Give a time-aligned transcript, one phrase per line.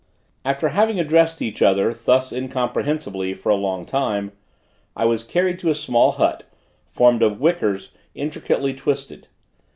[0.43, 4.31] After having addressed each other, thus incomprehensibly for a long time,
[4.95, 6.41] I was carried to a small hut,
[6.89, 9.27] formed of wickers intricately twisted.